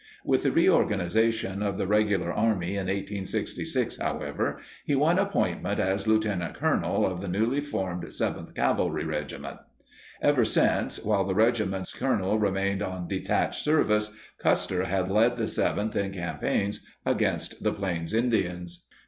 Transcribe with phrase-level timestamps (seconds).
[0.25, 6.55] With the reorganization of the regular Army in 1866, however, he won appointment as lieutenant
[6.55, 9.57] colonel of the newly formed 7th Cavalry Regiment.
[10.19, 15.95] Ever since, while the regiment's colonel remained on detached service, Custer had led the 7th
[15.95, 18.87] in campaigns against the Plains Indians.